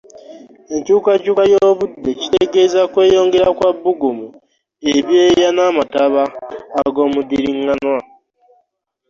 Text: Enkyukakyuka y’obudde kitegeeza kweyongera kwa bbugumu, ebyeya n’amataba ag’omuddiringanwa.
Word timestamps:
Enkyukakyuka 0.73 1.43
y’obudde 1.51 2.11
kitegeeza 2.21 2.81
kweyongera 2.93 3.47
kwa 3.57 3.69
bbugumu, 3.75 4.27
ebyeya 4.95 5.49
n’amataba 5.55 6.23
ag’omuddiringanwa. 6.83 7.99